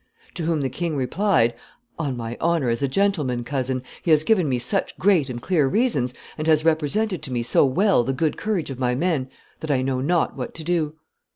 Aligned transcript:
To 0.33 0.45
whom 0.45 0.61
the 0.61 0.69
king 0.71 0.95
replied, 0.95 1.53
'On 1.99 2.17
my 2.17 2.35
honor 2.41 2.69
as 2.69 2.81
a 2.81 2.87
gentleman, 2.87 3.43
cousin, 3.43 3.83
he 4.01 4.09
has 4.09 4.23
given 4.23 4.49
me 4.49 4.57
such 4.57 4.97
great 4.97 5.29
and 5.29 5.39
clear 5.39 5.67
reasons, 5.67 6.15
and 6.39 6.47
has 6.47 6.65
represented 6.65 7.21
to 7.21 7.31
me 7.31 7.43
so 7.43 7.63
well 7.65 8.03
the 8.03 8.11
good 8.11 8.35
courage 8.35 8.71
of 8.71 8.79
my 8.79 8.95
men, 8.95 9.29
that 9.59 9.69
I 9.69 9.83
know 9.83 10.01
not 10.01 10.35
what 10.35 10.55
to 10.55 10.63
do. 10.63 10.95